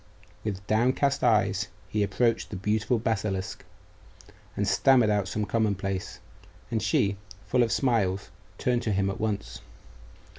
With 0.43 0.65
downcast 0.65 1.23
eyes 1.23 1.67
he 1.87 2.01
approached 2.01 2.49
the 2.49 2.55
beautiful 2.55 2.97
basilisk, 2.97 3.63
and 4.57 4.67
stammered 4.67 5.11
out 5.11 5.27
some 5.27 5.45
commonplace; 5.45 6.19
and 6.71 6.81
she, 6.81 7.17
full 7.45 7.61
of 7.61 7.71
smiles, 7.71 8.31
turned 8.57 8.81
to 8.81 8.93
him 8.93 9.11
at 9.11 9.19
once. 9.19 9.61